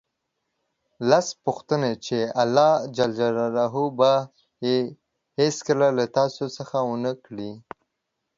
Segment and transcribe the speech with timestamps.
[1.09, 2.97] لس پوښتنې چې الله ج
[3.97, 4.13] به
[4.65, 4.77] یې
[5.39, 7.51] هېڅکله له تاسو څخه ونه کړي